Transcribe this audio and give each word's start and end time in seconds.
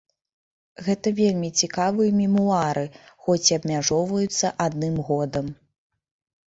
Гэта 0.85 1.11
вельмі 1.19 1.49
цікавыя 1.65 2.15
мемуары, 2.21 2.87
хоць 3.27 3.39
і 3.51 3.57
абмяжоўваюцца 3.59 4.47
адным 4.69 4.95
годам. 5.13 5.45